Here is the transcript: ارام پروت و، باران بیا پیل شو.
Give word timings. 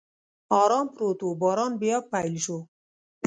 ارام 0.61 0.87
پروت 0.95 1.19
و، 1.23 1.29
باران 1.41 1.71
بیا 1.81 1.97
پیل 2.11 2.33
شو. 2.43 2.57